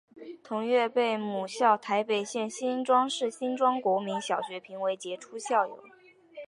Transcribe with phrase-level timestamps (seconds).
[0.43, 5.79] 同月被母校台北县新庄市新庄国民小学评为杰出校友。